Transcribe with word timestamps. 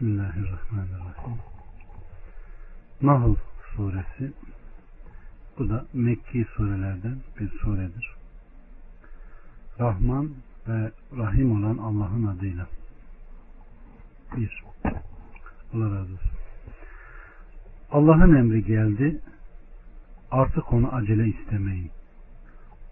Bismillahirrahmanirrahim. 0.00 1.38
Nahl 3.02 3.34
suresi 3.76 4.32
bu 5.58 5.68
da 5.68 5.86
Mekki 5.92 6.46
surelerden 6.56 7.16
bir 7.40 7.48
suredir. 7.48 8.14
Rahman 9.80 10.30
ve 10.68 10.90
Rahim 11.16 11.52
olan 11.52 11.78
Allah'ın 11.78 12.26
adıyla. 12.26 12.66
Bir. 14.36 14.62
Allah 15.74 15.84
razı 15.84 16.12
olsun. 16.12 16.30
Allah'ın 17.90 18.36
emri 18.36 18.64
geldi. 18.64 19.20
Artık 20.30 20.72
onu 20.72 20.94
acele 20.94 21.26
istemeyin. 21.26 21.90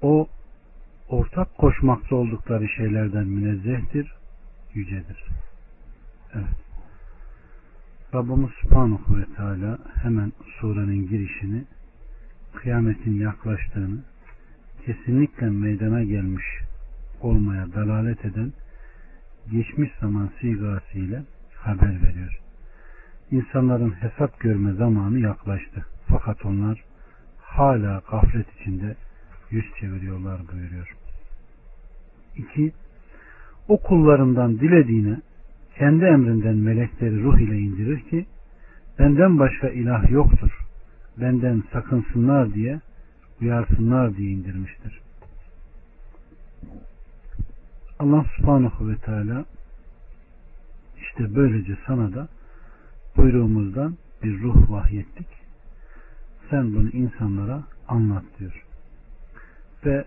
O 0.02 0.28
ortak 1.08 1.58
koşmakta 1.58 2.16
oldukları 2.16 2.68
şeylerden 2.68 3.26
münezzehtir, 3.26 4.14
yücedir. 4.74 5.24
Evet. 6.34 6.67
Rabbimiz 8.14 8.50
Subhanahu 8.62 9.16
ve 9.16 9.24
Teala 9.36 9.78
hemen 10.02 10.32
surenin 10.60 11.08
girişini 11.08 11.64
kıyametin 12.54 13.20
yaklaştığını 13.20 13.98
kesinlikle 14.86 15.50
meydana 15.50 16.04
gelmiş 16.04 16.44
olmaya 17.20 17.72
dalalet 17.72 18.24
eden 18.24 18.52
geçmiş 19.52 19.90
zaman 20.00 20.30
sigasıyla 20.40 21.24
haber 21.56 22.02
veriyor. 22.02 22.40
İnsanların 23.30 23.90
hesap 23.90 24.40
görme 24.40 24.72
zamanı 24.72 25.18
yaklaştı. 25.18 25.86
Fakat 26.06 26.44
onlar 26.44 26.84
hala 27.40 28.02
gaflet 28.10 28.46
içinde 28.60 28.96
yüz 29.50 29.64
çeviriyorlar 29.80 30.40
buyuruyor. 30.52 30.96
2. 32.36 32.72
O 33.68 33.82
kullarından 33.82 34.60
dilediğine 34.60 35.20
kendi 35.78 36.04
emrinden 36.04 36.56
melekleri 36.56 37.22
ruh 37.22 37.38
ile 37.38 37.58
indirir 37.58 38.00
ki 38.00 38.26
benden 38.98 39.38
başka 39.38 39.68
ilah 39.68 40.10
yoktur. 40.10 40.50
Benden 41.20 41.62
sakınsınlar 41.72 42.54
diye 42.54 42.80
uyarsınlar 43.40 44.16
diye 44.16 44.30
indirmiştir. 44.30 45.00
Allah 47.98 48.24
subhanahu 48.36 48.88
ve 48.88 48.96
teala 48.96 49.44
işte 51.00 51.34
böylece 51.34 51.76
sana 51.86 52.14
da 52.14 52.28
buyruğumuzdan 53.16 53.96
bir 54.22 54.42
ruh 54.42 54.70
vahyettik. 54.70 55.26
Sen 56.50 56.74
bunu 56.74 56.88
insanlara 56.88 57.62
anlat 57.88 58.24
diyor. 58.38 58.64
Ve 59.86 60.04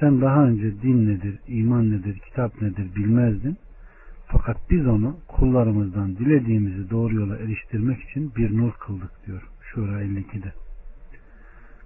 sen 0.00 0.20
daha 0.20 0.44
önce 0.44 0.82
din 0.82 1.06
nedir, 1.06 1.38
iman 1.48 1.90
nedir, 1.90 2.18
kitap 2.18 2.62
nedir 2.62 2.94
bilmezdin. 2.96 3.56
Fakat 4.32 4.56
biz 4.70 4.86
onu 4.86 5.16
kullarımızdan 5.28 6.16
dilediğimizi 6.16 6.90
doğru 6.90 7.14
yola 7.14 7.36
eriştirmek 7.36 8.02
için 8.02 8.32
bir 8.36 8.56
nur 8.56 8.72
kıldık 8.72 9.26
diyor. 9.26 9.42
Şura 9.60 10.02
52'de. 10.02 10.52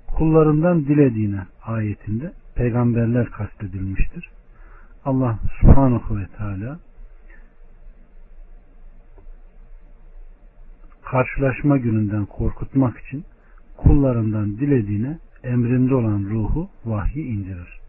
Kullarından 0.06 0.84
dilediğine 0.84 1.46
ayetinde 1.62 2.32
peygamberler 2.54 3.30
kastedilmiştir. 3.30 4.30
Allah 5.04 5.38
subhanahu 5.60 6.18
ve 6.18 6.26
teala 6.26 6.78
karşılaşma 11.04 11.76
gününden 11.76 12.26
korkutmak 12.26 12.98
için 12.98 13.24
kullarından 13.76 14.58
dilediğine 14.58 15.18
emrinde 15.42 15.94
olan 15.94 16.24
ruhu 16.30 16.68
vahyi 16.84 17.24
indirir. 17.24 17.83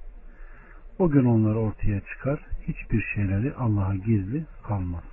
O 0.99 1.09
gün 1.09 1.25
onlar 1.25 1.55
ortaya 1.55 2.01
çıkar. 2.01 2.39
Hiçbir 2.67 3.01
şeyleri 3.15 3.53
Allah'a 3.53 3.95
gizli 3.95 4.45
kalmaz. 4.63 5.03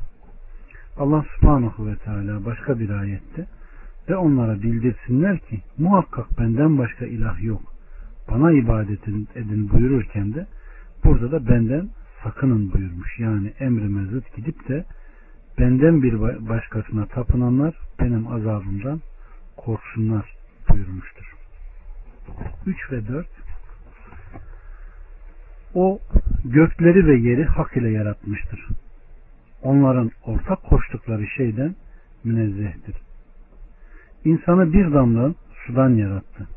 Allah 0.97 1.25
subhanahu 1.37 1.87
ve 1.87 1.97
teala 1.97 2.45
başka 2.45 2.79
bir 2.79 2.91
ayette 2.91 3.47
ve 4.09 4.17
onlara 4.17 4.63
bildirsinler 4.63 5.39
ki 5.39 5.61
muhakkak 5.79 6.39
benden 6.39 6.79
başka 6.79 7.07
ilah 7.07 7.43
yok. 7.43 7.63
Bana 8.31 8.53
ibadet 8.53 9.09
edin 9.37 9.71
buyururken 9.73 10.35
de 10.35 10.47
burada 11.05 11.33
da 11.33 11.49
benden 11.49 11.89
sakının 12.23 12.73
buyurmuş. 12.73 13.19
Yani 13.19 13.49
emrime 13.61 14.05
zıt 14.05 14.37
gidip 14.37 14.69
de 14.69 14.85
benden 15.59 16.03
bir 16.03 16.21
başkasına 16.49 17.07
tapınanlar 17.07 17.75
benim 18.01 18.29
azabımdan 18.29 19.01
korksunlar 19.57 20.37
buyurmuştur. 20.71 21.35
3 22.67 22.93
ve 22.93 23.09
4 23.09 23.42
O 25.75 25.99
gökleri 26.45 27.07
ve 27.07 27.17
yeri 27.17 27.45
hak 27.45 27.77
ile 27.77 27.91
yaratmıştır. 27.91 28.69
Onların 29.63 30.11
ortak 30.25 30.63
koştukları 30.63 31.27
şeyden 31.27 31.75
münezzehtir. 32.25 32.97
İnsanı 34.25 34.73
bir 34.73 34.93
damla 34.93 35.35
sudan 35.67 35.91
yarattı. 35.91 36.49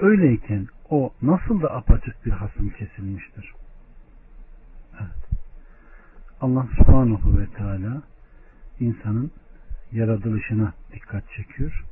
Öyleyken 0.00 0.66
o 0.90 1.10
nasıl 1.22 1.62
da 1.62 1.74
apaçık 1.74 2.26
bir 2.26 2.30
hasım 2.30 2.70
kesilmiştir. 2.70 3.52
Evet. 5.00 5.40
Allah 6.40 6.66
subhanahu 6.76 7.38
ve 7.38 7.46
teala 7.46 8.02
insanın 8.80 9.30
yaratılışına 9.92 10.72
dikkat 10.92 11.24
çekiyor 11.36 11.84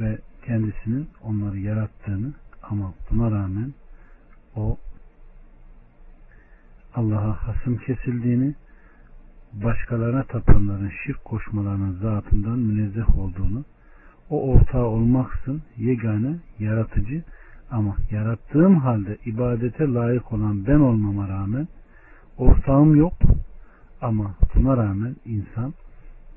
ve 0.00 0.18
kendisinin 0.46 1.08
onları 1.22 1.58
yarattığını 1.58 2.32
ama 2.62 2.94
buna 3.10 3.30
rağmen 3.30 3.74
o 4.56 4.78
Allah'a 6.94 7.48
hasım 7.48 7.76
kesildiğini 7.76 8.54
başkalarına 9.52 10.22
tapanların 10.22 10.92
şirk 11.04 11.24
koşmalarının 11.24 11.92
zatından 11.92 12.58
münezzeh 12.58 13.18
olduğunu 13.18 13.64
o 14.30 14.50
ortağı 14.52 14.84
olmaksın 14.84 15.62
yegane 15.76 16.36
yaratıcı 16.58 17.22
ama 17.70 17.96
yarattığım 18.10 18.76
halde 18.76 19.18
ibadete 19.26 19.84
layık 19.84 20.32
olan 20.32 20.66
ben 20.66 20.80
olmama 20.80 21.28
rağmen 21.28 21.68
ortağım 22.38 22.96
yok 22.96 23.14
ama 24.00 24.34
buna 24.54 24.76
rağmen 24.76 25.16
insan 25.24 25.74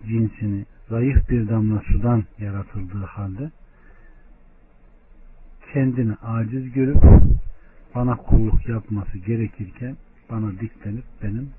cinsini 0.07 0.65
zayıf 0.89 1.29
bir 1.29 1.49
damla 1.49 1.81
sudan 1.91 2.23
yaratıldığı 2.39 3.05
halde 3.05 3.51
kendini 5.73 6.13
aciz 6.15 6.71
görüp 6.71 7.03
bana 7.95 8.15
kulluk 8.15 8.67
yapması 8.69 9.17
gerekirken 9.17 9.97
bana 10.31 10.51
diklenip 10.51 11.05
benim 11.23 11.49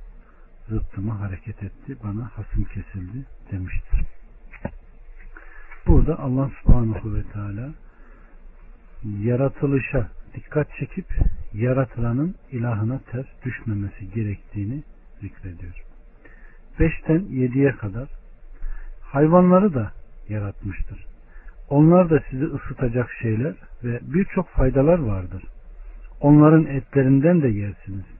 zıttıma 0.68 1.20
hareket 1.20 1.62
etti, 1.62 1.96
bana 2.04 2.30
hasım 2.34 2.64
kesildi 2.64 3.26
demiştir. 3.52 4.00
Burada 5.86 6.18
Allah 6.18 6.50
subhanahu 6.62 7.14
ve 7.14 7.22
teala 7.22 7.70
yaratılışa 9.04 10.08
dikkat 10.34 10.68
çekip 10.78 11.06
yaratılanın 11.52 12.34
ilahına 12.52 13.00
ters 13.10 13.26
düşmemesi 13.44 14.10
gerektiğini 14.14 14.82
zikrediyor. 15.20 15.74
5'ten 16.78 17.20
7'ye 17.20 17.72
kadar 17.72 18.08
hayvanları 19.00 19.74
da 19.74 19.92
yaratmıştır. 20.28 21.06
Onlar 21.68 22.10
da 22.10 22.22
sizi 22.30 22.44
ısıtacak 22.44 23.10
şeyler 23.22 23.54
ve 23.84 24.00
birçok 24.02 24.48
faydalar 24.48 24.98
vardır. 24.98 25.42
Onların 26.20 26.66
etlerinden 26.66 27.42
de 27.42 27.48
yersiniz. 27.48 28.17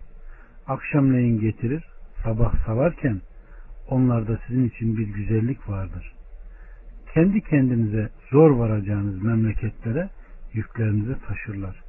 Akşamleyin 0.69 1.41
getirir, 1.41 1.85
sabah 2.25 2.67
savarken 2.67 3.21
onlarda 3.89 4.39
sizin 4.47 4.69
için 4.69 4.97
bir 4.97 5.07
güzellik 5.07 5.69
vardır. 5.69 6.15
Kendi 7.15 7.41
kendinize 7.41 8.09
zor 8.31 8.51
varacağınız 8.51 9.23
memleketlere 9.23 10.11
yüklerinizi 10.53 11.17
taşırlar. 11.29 11.83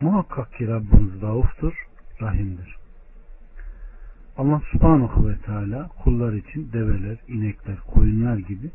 Muhakkak 0.00 0.52
ki 0.52 0.68
Rabbiniz 0.68 1.22
rauftur, 1.22 1.72
rahimdir. 2.20 2.76
Allah 4.36 4.62
subhanahu 4.72 5.28
ve 5.28 5.36
teala 5.36 5.88
kullar 5.88 6.32
için 6.32 6.72
develer, 6.72 7.18
inekler, 7.28 7.76
koyunlar 7.76 8.36
gibi 8.36 8.70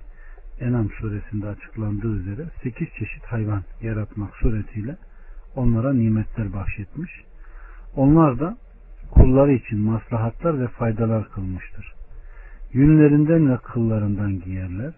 Enam 0.60 0.90
suresinde 0.90 1.48
açıklandığı 1.48 2.16
üzere 2.16 2.46
8 2.64 2.88
çeşit 3.00 3.24
hayvan 3.24 3.64
yaratmak 3.82 4.36
suretiyle 4.36 4.98
onlara 5.56 5.94
nimetler 5.94 6.54
bahşetmiş. 6.54 7.12
Onlar 7.96 8.40
da 8.40 8.58
kulları 9.14 9.54
için 9.54 9.80
maslahatlar 9.80 10.60
ve 10.60 10.68
faydalar 10.68 11.30
kılmıştır. 11.30 11.94
Yünlerinden 12.74 13.52
ve 13.52 13.58
kıllarından 13.58 14.40
giyerler, 14.40 14.94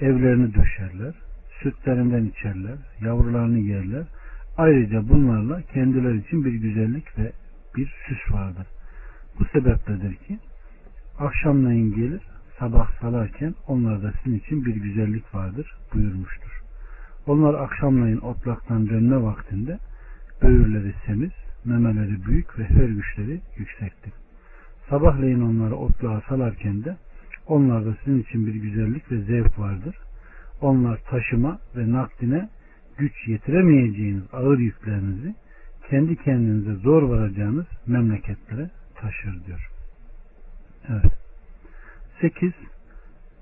evlerini 0.00 0.54
döşerler, 0.54 1.14
sütlerinden 1.62 2.24
içerler, 2.24 2.78
yavrularını 3.00 3.58
yerler. 3.58 4.04
Ayrıca 4.56 5.08
bunlarla 5.08 5.62
kendileri 5.62 6.18
için 6.18 6.44
bir 6.44 6.52
güzellik 6.52 7.18
ve 7.18 7.32
bir 7.76 7.94
süs 8.06 8.34
vardır. 8.34 8.66
Bu 9.38 9.44
sebepledir 9.44 10.14
ki 10.14 10.38
akşamleyin 11.18 11.94
gelir, 11.94 12.22
sabah 12.58 13.00
salarken 13.00 13.54
onlarda 13.66 14.12
sizin 14.22 14.38
için 14.38 14.64
bir 14.64 14.74
güzellik 14.74 15.34
vardır 15.34 15.76
buyurmuştur. 15.94 16.62
Onlar 17.26 17.54
akşamleyin 17.54 18.18
otlaktan 18.18 18.88
dönme 18.88 19.22
vaktinde 19.22 19.78
böğürleri 20.42 20.94
semiz, 21.06 21.32
memeleri 21.64 22.24
büyük 22.24 22.58
ve 22.58 22.64
her 22.64 22.88
güçleri 22.88 23.40
yüksektir. 23.56 24.12
Sabahleyin 24.88 25.40
onları 25.40 25.76
otluğa 25.76 26.22
salarken 26.28 26.84
de 26.84 26.96
Onlarda 27.50 27.96
sizin 28.04 28.22
için 28.22 28.46
bir 28.46 28.54
güzellik 28.54 29.12
ve 29.12 29.20
zevk 29.20 29.58
vardır. 29.58 29.96
Onlar 30.60 30.98
taşıma 31.10 31.58
ve 31.76 31.92
nakline 31.92 32.48
güç 32.98 33.28
yetiremeyeceğiniz 33.28 34.22
ağır 34.32 34.58
yüklerinizi 34.58 35.34
kendi 35.90 36.16
kendinize 36.16 36.74
zor 36.74 37.02
varacağınız 37.02 37.66
memleketlere 37.86 38.70
taşır 38.94 39.46
diyor. 39.46 39.70
Evet. 40.88 41.12
8. 42.20 42.52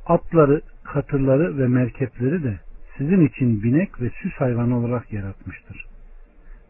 Atları, 0.06 0.62
katırları 0.84 1.58
ve 1.58 1.68
merkepleri 1.68 2.42
de 2.42 2.60
sizin 2.98 3.26
için 3.26 3.62
binek 3.62 4.00
ve 4.00 4.10
süs 4.10 4.32
hayvanı 4.32 4.78
olarak 4.78 5.12
yaratmıştır. 5.12 5.86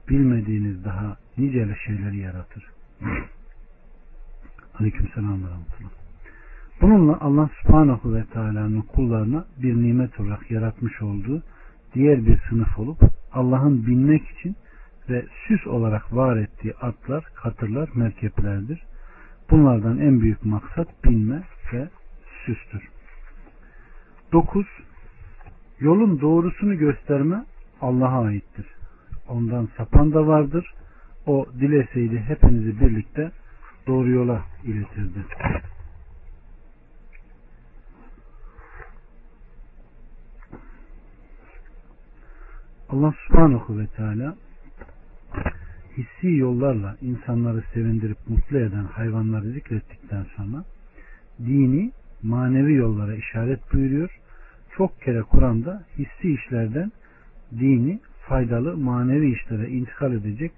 Bilmediğiniz 0.08 0.84
daha 0.84 1.16
niceli 1.38 1.76
şeyleri 1.86 2.16
yaratır. 2.16 2.70
Aleyküm 4.78 5.08
selam 5.14 5.42
ve 5.42 5.48
Bununla 6.80 7.20
Allah 7.20 7.50
subhanahu 7.62 8.14
ve 8.14 8.24
teala'nın 8.24 8.80
kullarına 8.80 9.44
bir 9.62 9.74
nimet 9.74 10.20
olarak 10.20 10.50
yaratmış 10.50 11.02
olduğu 11.02 11.42
diğer 11.94 12.26
bir 12.26 12.40
sınıf 12.48 12.78
olup 12.78 12.98
Allah'ın 13.32 13.86
binmek 13.86 14.28
için 14.30 14.56
ve 15.08 15.26
süs 15.48 15.66
olarak 15.66 16.16
var 16.16 16.36
ettiği 16.36 16.74
atlar, 16.74 17.24
katırlar, 17.34 17.88
merkeplerdir. 17.94 18.82
Bunlardan 19.50 19.98
en 19.98 20.20
büyük 20.20 20.44
maksat 20.44 21.04
binme 21.04 21.42
ve 21.72 21.88
süstür. 22.46 22.88
9. 24.32 24.66
Yolun 25.80 26.20
doğrusunu 26.20 26.78
gösterme 26.78 27.44
Allah'a 27.80 28.24
aittir. 28.24 28.66
Ondan 29.28 29.68
sapan 29.76 30.12
da 30.12 30.26
vardır. 30.26 30.74
O 31.28 31.46
dileseydi 31.60 32.18
hepinizi 32.18 32.80
birlikte 32.80 33.30
doğru 33.86 34.10
yola 34.10 34.44
iletirdi. 34.64 35.18
Allah 42.88 43.14
subhanahu 43.26 43.78
ve 43.78 43.86
teala 43.86 44.36
hissi 45.96 46.36
yollarla 46.36 46.96
insanları 47.00 47.62
sevindirip 47.74 48.18
mutlu 48.28 48.58
eden 48.58 48.84
hayvanları 48.84 49.50
zikrettikten 49.50 50.26
sonra 50.36 50.64
dini 51.38 51.92
manevi 52.22 52.74
yollara 52.74 53.14
işaret 53.14 53.72
buyuruyor. 53.72 54.18
Çok 54.76 55.00
kere 55.00 55.22
Kur'an'da 55.22 55.84
hissi 55.98 56.32
işlerden 56.32 56.92
dini 57.58 58.00
faydalı 58.28 58.76
manevi 58.76 59.32
işlere 59.32 59.68
intikal 59.68 60.12
edecek 60.12 60.52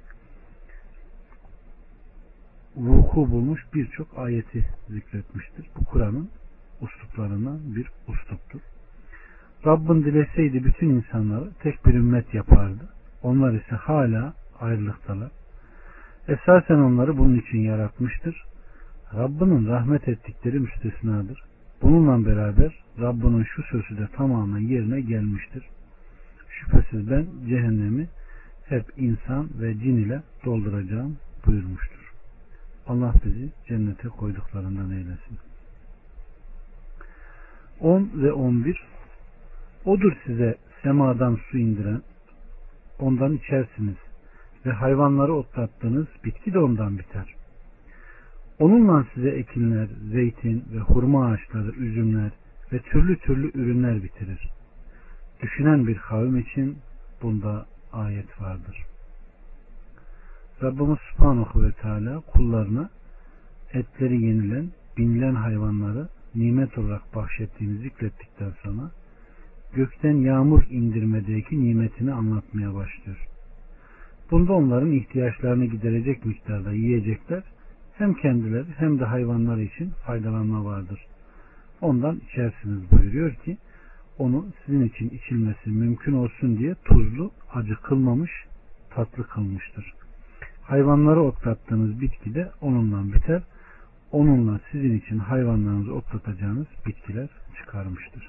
vuku 2.76 3.31
bulmuş 3.31 3.67
birçok 3.75 4.19
ayeti 4.19 4.67
zikretmiştir. 4.88 5.67
Bu 5.76 5.84
Kur'an'ın 5.84 6.31
usluplarından 6.81 7.76
bir 7.76 7.90
usluptur. 8.08 8.61
Rabbin 9.67 10.05
dileseydi 10.05 10.64
bütün 10.64 10.88
insanları 10.88 11.50
tek 11.62 11.87
bir 11.87 11.94
ümmet 11.94 12.34
yapardı. 12.34 12.88
Onlar 13.22 13.52
ise 13.52 13.76
hala 13.76 14.34
ayrılıktalar. 14.61 15.31
Esasen 16.28 16.78
onları 16.78 17.19
bunun 17.19 17.38
için 17.38 17.58
yaratmıştır. 17.58 18.44
Rabbinin 19.14 19.66
rahmet 19.66 20.08
ettikleri 20.08 20.61
müstesnadır. 20.61 21.43
Bununla 21.82 22.26
beraber 22.26 22.84
Rabbinin 23.00 23.44
şu 23.44 23.62
sözü 23.62 23.99
de 23.99 24.08
tamamen 24.16 24.61
yerine 24.61 25.00
gelmiştir. 25.00 25.64
Şüphesiz 26.49 27.11
ben 27.11 27.26
cehennemi 27.49 28.08
hep 28.69 28.84
insan 28.96 29.49
ve 29.61 29.78
cin 29.78 29.96
ile 29.96 30.23
dolduracağım 30.44 31.16
buyurmuştur. 31.46 32.00
Allah 32.86 33.14
bizi 33.24 33.52
cennete 33.68 34.08
koyduklarından 34.08 34.90
eylesin. 34.90 35.38
10 37.80 38.10
ve 38.14 38.32
11 38.32 38.82
Odur 39.84 40.12
size 40.26 40.56
semadan 40.82 41.38
su 41.50 41.58
indiren, 41.58 42.02
ondan 42.98 43.32
içersiniz 43.32 43.96
ve 44.66 44.70
hayvanları 44.70 45.34
otlattığınız 45.34 46.06
bitki 46.24 46.52
de 46.52 46.58
ondan 46.58 46.98
biter. 46.98 47.34
Onunla 48.58 49.06
size 49.14 49.30
ekinler, 49.30 49.88
zeytin 50.12 50.64
ve 50.72 50.78
hurma 50.78 51.26
ağaçları, 51.26 51.70
üzümler 51.72 52.30
ve 52.72 52.78
türlü 52.78 53.18
türlü 53.18 53.50
ürünler 53.54 54.02
bitirir. 54.02 54.48
Düşünen 55.42 55.86
bir 55.86 55.98
kavim 55.98 56.38
için 56.38 56.78
bunda 57.22 57.66
ayet 57.92 58.40
vardır. 58.40 58.89
Rabbimiz 60.62 60.98
Subhanahu 60.98 61.62
ve 61.62 61.72
Teala 61.72 62.20
kullarına 62.20 62.90
etleri 63.72 64.22
yenilen, 64.22 64.70
binilen 64.96 65.34
hayvanları 65.34 66.08
nimet 66.34 66.78
olarak 66.78 67.14
bahşettiğini 67.14 67.78
zikrettikten 67.78 68.52
sonra 68.62 68.90
gökten 69.74 70.14
yağmur 70.14 70.62
indirmedeki 70.70 71.64
nimetini 71.64 72.12
anlatmaya 72.12 72.74
başlıyor. 72.74 73.18
Bunda 74.30 74.52
onların 74.52 74.92
ihtiyaçlarını 74.92 75.64
giderecek 75.64 76.24
miktarda 76.24 76.72
yiyecekler 76.72 77.42
hem 77.98 78.14
kendileri 78.14 78.66
hem 78.76 78.98
de 79.00 79.04
hayvanlar 79.04 79.58
için 79.58 79.90
faydalanma 80.06 80.64
vardır. 80.64 81.06
Ondan 81.80 82.20
içersiniz 82.28 82.92
buyuruyor 82.92 83.34
ki 83.34 83.58
onu 84.18 84.46
sizin 84.66 84.82
için 84.82 85.08
içilmesi 85.08 85.70
mümkün 85.70 86.12
olsun 86.12 86.58
diye 86.58 86.74
tuzlu, 86.74 87.30
acı 87.54 87.74
kılmamış, 87.82 88.30
tatlı 88.90 89.26
kılmıştır. 89.26 90.00
Hayvanları 90.70 91.22
otlattığınız 91.22 92.00
bitki 92.00 92.34
de 92.34 92.50
onunla 92.61 93.14
biter. 93.14 93.43
Onunla 94.12 94.61
sizin 94.72 94.99
için 94.99 95.19
hayvanlarınızı 95.19 95.94
otlatacağınız 95.94 96.67
bitkiler 96.87 97.28
çıkarmıştır. 97.58 98.28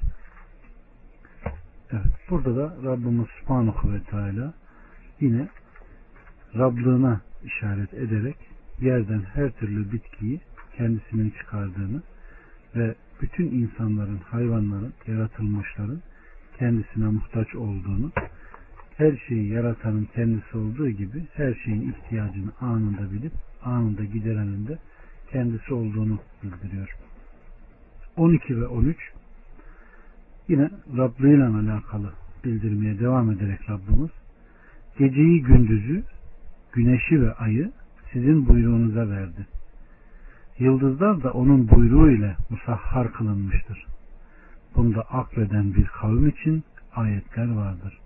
Evet, 1.92 2.06
burada 2.30 2.56
da 2.56 2.76
Rabbimiz 2.84 3.28
Subhanahu 3.40 3.94
ve 3.94 4.04
Teala 4.04 4.54
yine 5.20 5.48
Rablığına 6.56 7.22
işaret 7.44 7.94
ederek 7.94 8.38
yerden 8.80 9.22
her 9.34 9.52
türlü 9.52 9.92
bitkiyi 9.92 10.42
kendisinin 10.78 11.30
çıkardığını 11.30 12.02
ve 12.76 12.96
bütün 13.22 13.46
insanların, 13.46 14.20
hayvanların, 14.30 14.94
yaratılmışların 15.08 16.02
kendisine 16.60 17.06
muhtaç 17.06 17.56
olduğunu, 17.56 18.12
her 19.02 19.18
şeyi 19.28 19.48
yaratanın 19.48 20.08
kendisi 20.16 20.58
olduğu 20.58 20.90
gibi 20.90 21.26
her 21.34 21.54
şeyin 21.54 21.92
ihtiyacını 21.92 22.52
anında 22.62 23.12
bilip 23.12 23.32
anında 23.64 24.04
giderenin 24.04 24.68
de 24.68 24.78
kendisi 25.32 25.74
olduğunu 25.74 26.20
bildiriyor. 26.44 26.96
12 28.18 28.62
ve 28.62 28.68
13 28.68 28.98
yine 30.48 30.70
Rabb'iyle 30.98 31.44
alakalı 31.44 32.14
bildirmeye 32.44 33.00
devam 33.00 33.32
ederek 33.32 33.70
Rabbimiz 33.70 34.12
geceyi 35.00 35.44
gündüzü 35.44 36.04
güneşi 36.74 37.22
ve 37.22 37.34
ayı 37.34 37.72
sizin 38.14 38.48
buyruğunuza 38.48 39.10
verdi. 39.10 39.48
Yıldızlar 40.60 41.24
da 41.24 41.32
onun 41.32 41.70
buyruğu 41.70 42.12
ile 42.12 42.36
musahhar 42.50 43.14
kılınmıştır. 43.14 43.86
Bunda 44.76 45.02
akleden 45.02 45.74
bir 45.74 45.86
kavim 45.86 46.28
için 46.28 46.64
ayetler 46.96 47.56
vardır. 47.56 48.02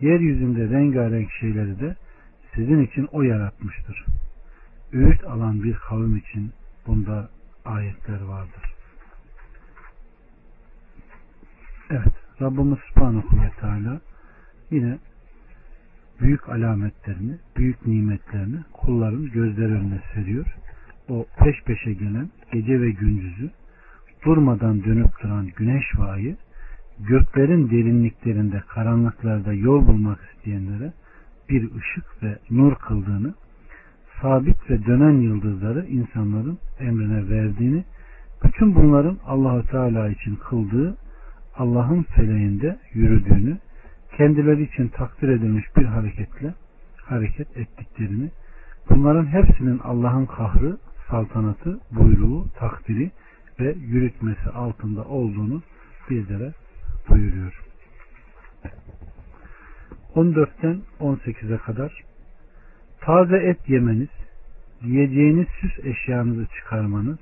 Yeryüzünde 0.00 0.68
rengarenk 0.68 1.32
şeyleri 1.32 1.80
de 1.80 1.96
sizin 2.54 2.82
için 2.82 3.08
o 3.12 3.22
yaratmıştır. 3.22 4.06
Öğüt 4.92 5.24
alan 5.24 5.62
bir 5.62 5.74
kavim 5.74 6.16
için 6.16 6.52
bunda 6.86 7.30
ayetler 7.64 8.20
vardır. 8.20 8.74
Evet, 11.90 12.14
Rabbimiz 12.40 12.78
Subhanahu 12.78 13.42
ve 13.42 13.50
Teala 13.60 14.00
yine 14.70 14.98
büyük 16.20 16.48
alametlerini, 16.48 17.38
büyük 17.56 17.86
nimetlerini 17.86 18.60
kulların 18.72 19.30
gözler 19.30 19.70
önüne 19.70 20.00
seriyor. 20.14 20.46
O 21.08 21.26
peş 21.38 21.62
peşe 21.64 21.92
gelen 21.92 22.30
gece 22.52 22.80
ve 22.80 22.90
gündüzü, 22.90 23.50
durmadan 24.24 24.84
dönüp 24.84 25.22
duran 25.22 25.46
güneş 25.46 25.84
ve 25.98 26.04
ayı, 26.04 26.36
göklerin 27.08 27.70
derinliklerinde, 27.70 28.62
karanlıklarda 28.68 29.52
yol 29.52 29.86
bulmak 29.86 30.18
isteyenlere 30.32 30.92
bir 31.48 31.62
ışık 31.62 32.22
ve 32.22 32.38
nur 32.50 32.74
kıldığını, 32.74 33.34
sabit 34.22 34.70
ve 34.70 34.86
dönen 34.86 35.20
yıldızları 35.20 35.86
insanların 35.86 36.58
emrine 36.80 37.30
verdiğini, 37.30 37.84
bütün 38.44 38.74
bunların 38.74 39.18
Allahu 39.26 39.66
Teala 39.66 40.08
için 40.08 40.36
kıldığı 40.36 40.96
Allah'ın 41.56 42.02
feleğinde 42.02 42.78
yürüdüğünü, 42.94 43.58
kendileri 44.16 44.62
için 44.62 44.88
takdir 44.88 45.28
edilmiş 45.28 45.64
bir 45.76 45.84
hareketle 45.84 46.54
hareket 46.96 47.56
ettiklerini, 47.56 48.30
bunların 48.90 49.26
hepsinin 49.26 49.78
Allah'ın 49.78 50.26
kahrı, 50.26 50.78
saltanatı, 51.10 51.80
buyruğu, 51.90 52.46
takdiri 52.58 53.10
ve 53.60 53.74
yürütmesi 53.86 54.50
altında 54.50 55.04
olduğunu 55.04 55.62
bizlere 56.10 56.52
buyuruyor. 57.10 57.62
14'ten 60.14 60.80
18'e 61.00 61.58
kadar 61.58 61.92
taze 63.00 63.36
et 63.36 63.68
yemeniz, 63.68 64.08
yiyeceğiniz 64.82 65.46
süs 65.60 65.84
eşyanızı 65.84 66.46
çıkarmanız 66.46 67.18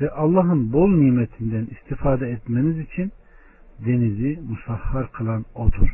ve 0.00 0.10
Allah'ın 0.10 0.72
bol 0.72 0.90
nimetinden 0.90 1.66
istifade 1.66 2.30
etmeniz 2.30 2.78
için 2.78 3.12
denizi 3.86 4.40
musahhar 4.48 5.12
kılan 5.12 5.44
odur. 5.54 5.88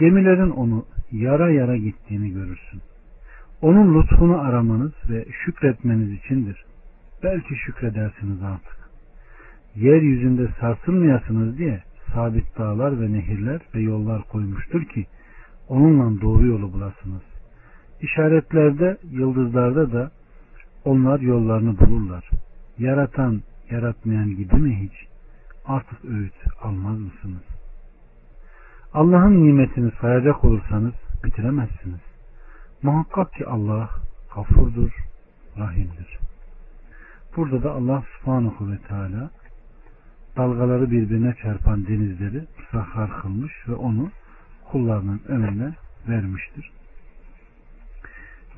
Gemilerin 0.00 0.50
onu 0.50 0.86
yara 1.12 1.50
yara 1.50 1.76
gittiğini 1.76 2.32
görürsün. 2.32 2.80
Onun 3.62 4.02
lütfunu 4.02 4.40
aramanız 4.40 4.92
ve 5.10 5.24
şükretmeniz 5.44 6.12
içindir. 6.12 6.64
Belki 7.22 7.56
şükredersiniz 7.56 8.42
artık. 8.42 8.76
Yeryüzünde 9.76 10.48
sarsılmayasınız 10.60 11.58
diye 11.58 11.82
sabit 12.14 12.58
dağlar 12.58 13.00
ve 13.00 13.12
nehirler 13.12 13.60
ve 13.74 13.80
yollar 13.80 14.22
koymuştur 14.22 14.84
ki 14.84 15.06
onunla 15.68 16.20
doğru 16.20 16.46
yolu 16.46 16.72
bulasınız. 16.72 17.22
İşaretlerde, 18.00 18.96
yıldızlarda 19.10 19.92
da 19.92 20.10
onlar 20.84 21.20
yollarını 21.20 21.78
bulurlar. 21.78 22.30
Yaratan, 22.78 23.42
yaratmayan 23.70 24.36
gibi 24.36 24.56
mi 24.56 24.76
hiç? 24.82 25.06
Artık 25.66 26.04
öğüt 26.04 26.34
almaz 26.62 26.98
mısınız? 26.98 27.42
Allah'ın 28.94 29.44
nimetini 29.44 29.92
sayacak 30.00 30.44
olursanız 30.44 30.94
bitiremezsiniz. 31.24 32.00
Muhakkak 32.82 33.32
ki 33.32 33.46
Allah 33.46 33.90
gafurdur, 34.34 34.90
rahimdir. 35.58 36.18
Burada 37.36 37.62
da 37.62 37.72
Allah 37.72 38.02
subhanahu 38.18 38.70
ve 38.70 38.78
teala 38.78 39.30
dalgaları 40.36 40.90
birbirine 40.90 41.34
çarpan 41.42 41.86
denizleri 41.86 42.44
sahar 42.72 43.20
kılmış 43.22 43.52
ve 43.68 43.74
onu 43.74 44.10
kullarının 44.70 45.20
önüne 45.28 45.74
vermiştir. 46.08 46.70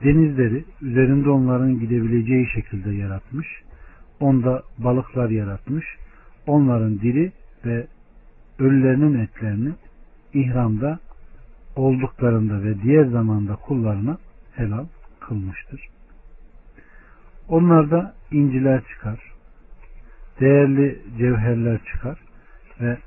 Denizleri 0.05 0.65
üzerinde 0.83 1.31
onların 1.31 1.79
gidebileceği 1.79 2.47
şekilde 2.55 2.91
yaratmış. 2.91 3.47
Onda 4.21 4.63
balıklar 4.79 5.31
yaratmış. 5.31 5.85
Onların 6.47 7.01
dili 7.01 7.33
ve 7.65 7.87
ölülerinin 8.59 9.19
etlerini 9.19 9.73
ihramda 10.35 10.99
olduklarında 11.77 12.63
ve 12.63 12.83
diğer 12.83 13.05
zamanda 13.05 13.57
kullarına 13.57 14.19
helal 14.55 14.87
kılmıştır. 15.21 15.89
Onlarda 17.49 18.15
inciler 18.31 18.83
çıkar, 18.85 19.28
değerli 20.41 21.03
cevherler 21.19 21.81
çıkar 21.93 22.19
ve 22.81 22.99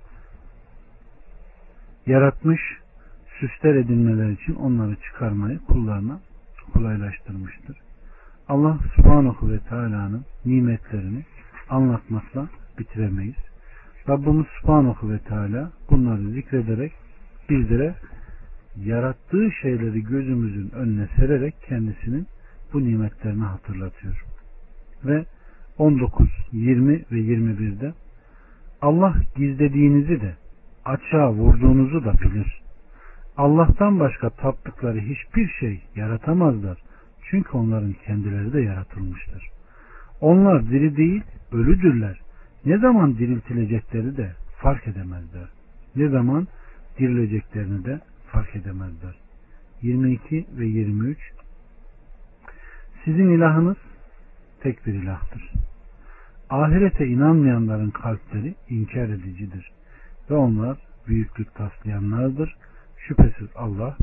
yaratmış 2.06 2.62
süsler 3.40 3.76
edinmeler 3.76 4.30
için 4.30 4.56
onları 4.56 4.96
çıkarmayı 4.96 5.60
kullarına 5.60 6.20
kolaylaştırmıştır. 6.74 7.78
Allah 8.48 8.78
subhanahu 8.96 9.52
ve 9.52 9.60
teala'nın 9.60 10.26
nimetlerini 10.46 11.26
anlatmakla 11.70 12.48
bitiremeyiz. 12.80 13.36
Rabbimiz 14.10 14.46
subhanahu 14.62 15.12
ve 15.12 15.20
teala 15.20 15.72
bunları 15.90 16.30
zikrederek 16.30 16.92
bizlere 17.50 17.96
yarattığı 18.78 19.52
şeyleri 19.62 20.04
gözümüzün 20.04 20.70
önüne 20.70 21.08
sererek 21.16 21.56
kendisinin 21.70 22.28
bu 22.74 22.84
nimetlerini 22.84 23.44
hatırlatıyor. 23.44 24.26
Ve 25.06 25.26
19, 25.82 26.30
20 26.52 26.94
ve 27.12 27.20
21'de 27.20 27.94
Allah 28.82 29.16
gizlediğinizi 29.36 30.22
de 30.22 30.36
açığa 30.86 31.34
vurduğunuzu 31.34 32.06
da 32.06 32.14
bilir. 32.14 32.62
Allah'tan 33.38 34.00
başka 34.00 34.30
taptıkları 34.30 35.00
hiçbir 35.00 35.48
şey 35.60 35.82
yaratamazlar. 35.96 36.78
Çünkü 37.30 37.58
onların 37.58 37.94
kendileri 38.06 38.54
de 38.54 38.62
yaratılmıştır. 38.62 39.50
Onlar 40.22 40.70
diri 40.70 40.98
değil, 40.98 41.24
ölüdürler. 41.52 42.20
Ne 42.66 42.78
zaman 42.78 43.18
diriltilecekleri 43.18 44.18
de 44.18 44.32
fark 44.58 44.88
edemezler. 44.88 45.50
Ne 45.96 46.10
zaman 46.10 46.48
dirileceklerini 47.00 47.86
de 47.86 48.00
fark 48.28 48.56
edemezler. 48.56 49.16
22 49.82 50.46
ve 50.58 50.66
23 50.66 51.18
Sizin 53.06 53.30
ilahınız 53.30 53.78
tek 54.64 54.86
bir 54.86 54.94
ilahtır. 54.94 55.61
Ahirete 56.52 57.08
inanmayanların 57.08 57.90
kalpleri 57.90 58.56
inkar 58.70 59.10
edicidir. 59.10 59.72
Ve 60.30 60.36
onlar 60.36 60.78
büyüklük 61.08 61.56
taslayanlardır. 61.56 62.56
Şüphesiz 62.98 63.48
Allah 63.56 63.98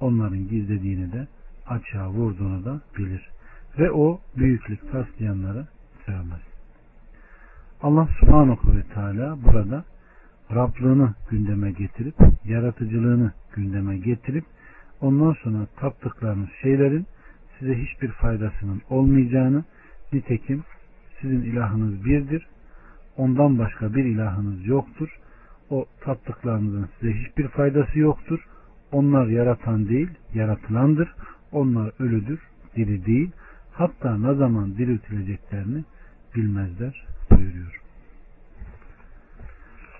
onların 0.00 0.48
gizlediğini 0.48 1.12
de 1.12 1.26
açığa 1.66 2.10
vurduğunu 2.10 2.64
da 2.64 2.80
bilir. 2.98 3.30
Ve 3.78 3.90
o 3.90 4.20
büyüklük 4.36 4.92
taslayanları 4.92 5.66
sevmez. 6.06 6.40
Allah 7.82 8.08
subhanahu 8.20 8.76
ve 8.76 8.82
teala 8.94 9.38
burada 9.44 9.84
Rablığını 10.54 11.14
gündeme 11.30 11.70
getirip, 11.70 12.14
yaratıcılığını 12.44 13.32
gündeme 13.54 13.98
getirip, 13.98 14.44
ondan 15.00 15.32
sonra 15.32 15.66
taptıklarınız 15.76 16.48
şeylerin 16.62 17.06
size 17.58 17.74
hiçbir 17.74 18.08
faydasının 18.08 18.82
olmayacağını, 18.90 19.64
nitekim 20.12 20.64
sizin 21.20 21.42
ilahınız 21.42 22.04
birdir, 22.04 22.46
ondan 23.16 23.58
başka 23.58 23.94
bir 23.94 24.04
ilahınız 24.04 24.66
yoktur, 24.66 25.08
o 25.70 25.86
taptıklarınızın 26.00 26.88
size 27.00 27.12
hiçbir 27.12 27.48
faydası 27.48 27.98
yoktur, 27.98 28.40
onlar 28.92 29.26
yaratan 29.26 29.88
değil, 29.88 30.08
yaratılandır, 30.34 31.14
onlar 31.52 31.92
ölüdür, 31.98 32.40
diri 32.76 33.06
değil, 33.06 33.30
hatta 33.72 34.18
ne 34.18 34.34
zaman 34.34 34.76
diriltileceklerini 34.78 35.84
bilmezler 36.36 37.06
buyuruyor. 37.30 37.80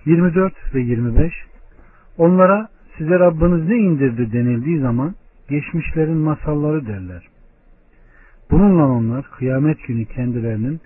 24 0.05 0.53
ve 0.75 0.81
25 0.81 1.33
Onlara 2.17 2.69
size 2.97 3.19
Rabbiniz 3.19 3.67
ne 3.69 3.77
indirdi 3.77 4.31
denildiği 4.31 4.79
zaman 4.79 5.15
geçmişlerin 5.49 6.17
masalları 6.17 6.87
derler. 6.87 7.27
Bununla 8.51 8.87
onlar 8.87 9.25
kıyamet 9.37 9.87
günü 9.87 10.05
kendilerinin 10.05 10.79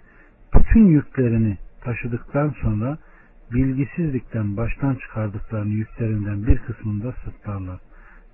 bütün 0.56 0.86
yüklerini 0.86 1.58
taşıdıktan 1.82 2.56
sonra 2.62 2.98
bilgisizlikten 3.52 4.58
baştan 4.58 4.96
çıkardıklarını 4.96 5.74
yüklerinden 5.74 6.48
bir 6.48 6.58
kısmında 6.58 7.14
sırtlarlar. 7.24 7.80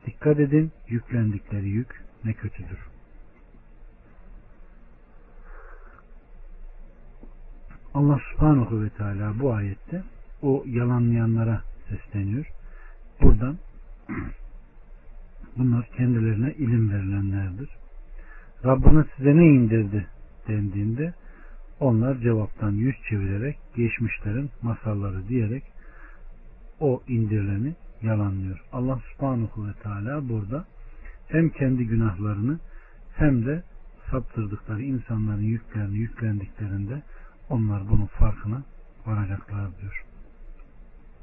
Dikkat 0.06 0.40
edin 0.40 0.72
yüklendikleri 0.88 1.70
yük 1.70 2.04
ne 2.26 2.34
kötüdür. 2.34 2.80
Allah 7.94 8.20
subhanahu 8.32 8.84
ve 8.84 8.90
teala 8.90 9.40
bu 9.40 9.54
ayette 9.54 10.04
o 10.42 10.64
yalanlayanlara 10.68 11.62
sesleniyor. 11.90 12.46
Buradan 13.22 13.58
bunlar 15.58 15.86
kendilerine 15.98 16.54
ilim 16.54 16.92
verilenlerdir. 16.94 17.70
Rabbiniz 18.66 19.06
size 19.18 19.38
ne 19.38 19.46
indirdi 19.46 20.08
dendiğinde 20.48 21.14
onlar 21.80 22.18
cevaptan 22.18 22.72
yüz 22.72 22.96
çevirerek 23.10 23.58
geçmişlerin 23.76 24.50
masalları 24.62 25.28
diyerek 25.28 25.64
o 26.80 27.04
indirileni 27.08 27.76
yalanlıyor. 28.02 28.64
Allah 28.74 29.00
subhanahu 29.14 29.68
ve 29.68 29.74
teala 29.74 30.30
burada 30.30 30.66
hem 31.28 31.50
kendi 31.50 31.88
günahlarını 31.88 32.60
hem 33.16 33.46
de 33.46 33.64
saptırdıkları 34.12 34.82
insanların 34.82 35.42
yüklerini 35.42 35.98
yüklendiklerinde 35.98 37.02
onlar 37.50 37.90
bunun 37.90 38.06
farkına 38.06 38.64
varacaklar 39.06 39.78
diyor. 39.82 40.09